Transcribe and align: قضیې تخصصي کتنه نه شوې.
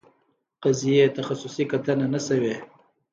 قضیې 0.63 1.05
تخصصي 1.17 1.63
کتنه 1.71 2.05
نه 2.13 2.19
شوې. 2.27 2.55